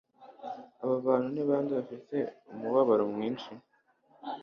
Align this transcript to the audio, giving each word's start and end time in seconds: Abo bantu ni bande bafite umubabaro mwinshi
Abo 0.81 0.95
bantu 1.07 1.27
ni 1.33 1.43
bande 1.49 1.71
bafite 1.79 2.17
umubabaro 2.51 3.03
mwinshi 3.13 3.51